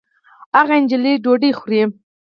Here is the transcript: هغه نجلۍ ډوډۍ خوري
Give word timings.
هغه 0.57 0.73
نجلۍ 0.83 1.13
ډوډۍ 1.23 1.51
خوري 1.59 1.81